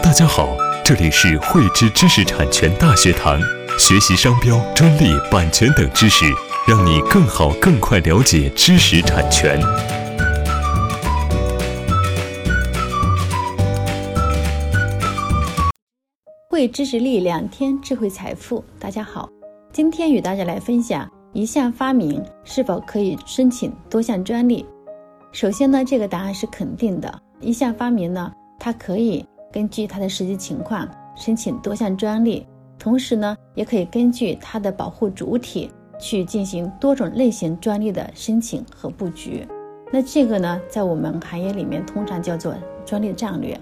[0.00, 3.38] 大家好，这里是汇知知识产权大学堂，
[3.78, 6.24] 学习商标、专利、版权等知识，
[6.66, 9.60] 让你更好、更快了解知识产权。
[16.48, 18.64] 汇知识力两天智慧财富。
[18.78, 19.28] 大家好，
[19.74, 24.64] 今天与大家来分享一项发明是否可以申请多项专利。
[25.32, 27.20] 首先呢，这个答案是肯定的。
[27.40, 29.22] 一项发明呢，它可以。
[29.52, 32.46] 根据它的实际情况申请多项专利，
[32.78, 35.70] 同时呢，也可以根据它的保护主体
[36.00, 39.46] 去进行多种类型专利的申请和布局。
[39.92, 42.54] 那这个呢，在我们行业里面通常叫做
[42.86, 43.58] 专利战略。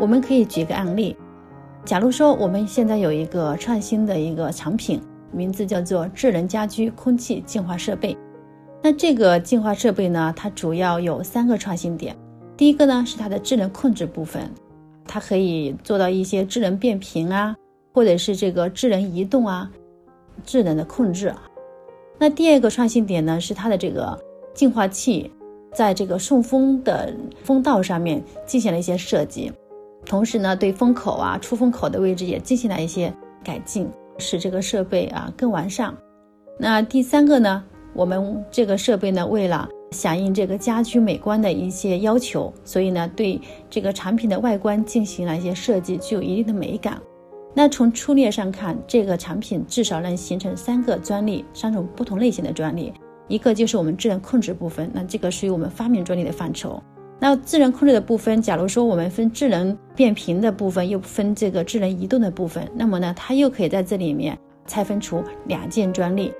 [0.00, 1.14] 我们可以举个案例，
[1.84, 8.16] 假如说我们现在有一个创新的一个产品，名字叫做智能家居空气净化设备。
[8.82, 12.16] 那这个净化设备呢，它主要有三个创新点。
[12.56, 14.50] 第一个呢，是它的智能控制部分。
[15.06, 17.56] 它可以做到一些智能变频啊，
[17.92, 19.70] 或者是这个智能移动啊，
[20.44, 21.32] 智能的控制。
[22.18, 24.18] 那第二个创新点呢，是它的这个
[24.54, 25.30] 净化器，
[25.74, 29.52] 在这个送风的风道上面进行了一些设计，
[30.04, 33.12] 同时呢，对风口啊、出风口的位置也进行了一些
[33.44, 35.94] 改进，使这个设备啊更完善。
[36.58, 47.00] 那第三个呢，我们这个设备呢，为了响应这个家居美观的一些要求，所以呢，对这个产品的外观进行了一些设计，具有一定的美感。
[47.54, 52.92] 那从粗略上看，这个产品至少能形成三个专利，三种不同类型的专利。
[53.28, 56.80] 一个就是我们智能控制部分，那这个属于我们发明专利的范畴。
[57.18, 66.30] 那智能控制的部分，假如说我们分智能变频的部分，又分这个智能移动的部分，那么呢，它又可以在这里面拆分出两件专利。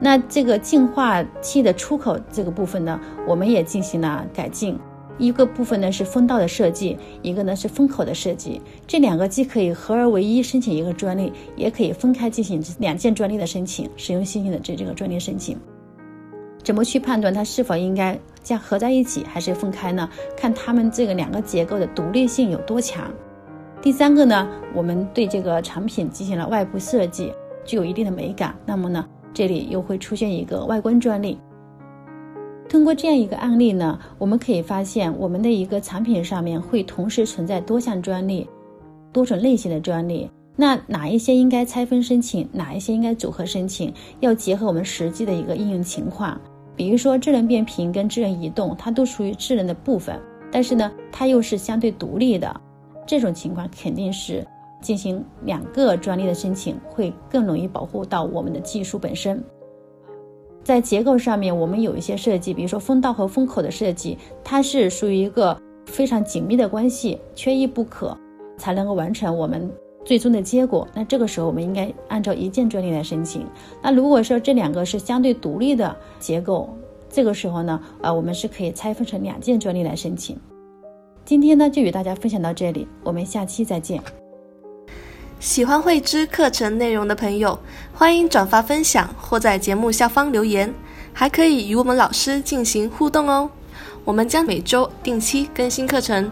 [0.00, 4.78] 那这个净化器的出口这个部分呢，我们也进行了改进。
[5.16, 8.60] 一个部分呢是风道的设计，一个呢是风口的设计。
[8.84, 15.56] 这两个既可以合而为一申请一个专利，也可以分开进行两件专利的申请，使用新型的这这个专利申请。
[16.64, 20.08] 怎么去判断它是否应该将合在一起，还是分开呢？
[20.36, 23.08] 看它们这个两个结构的独立性有多强。
[23.80, 27.32] 第三个呢，我们对这个产品进行了外部设计，
[27.64, 28.52] 具有一定的美感。
[28.66, 29.06] 那么呢？
[29.34, 31.38] 这里又会出现一个外观专利。
[32.66, 38.48] 通过这样一个案例呢，我们可以发现，我们的一个产品上面会同时存在多项专利、
[39.12, 40.30] 多种类型的专利。
[40.56, 46.40] 那哪一些应该拆分申请，哪一些应该组合申请，要结合我们实际的一个应用情况。
[46.76, 50.18] 比如说，智能变频跟智能移动，它都属于智能的部分，
[50.50, 52.60] 但是呢，它又是相对独立的。
[53.06, 54.46] 这种情况肯定是。
[54.84, 59.42] 进行两个专利的申请，会更容易保护到我们的技术本身。
[60.62, 68.16] 在结构上面，我们有一些设计，比如说风道和风口的设计，它是属于一个非常紧密的关系，缺一不可，
[68.58, 69.70] 才能够完成我们
[70.04, 70.86] 最终的结果。
[70.94, 73.46] 那这个时候，我们应该按照一件专利来申请。
[73.82, 76.68] 那如果说这两个是相对独立的结构，
[77.10, 80.36] 这个时候呢，啊，我们是可以拆分成两件专利来申请。
[81.26, 84.23] 今天呢，就与大家分享到这里，我们下期再见。
[85.44, 87.58] 喜欢慧芝课程内容的朋友，
[87.92, 90.72] 欢迎转发分享或在节目下方留言，
[91.12, 93.50] 还可以与我们老师进行互动哦。
[94.06, 96.30] 我们将每周定期更新课程，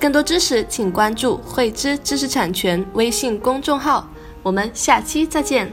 [0.00, 4.08] 更多知识请关注慧芝知识产权微信公众号。
[4.42, 5.70] 我们下期再见。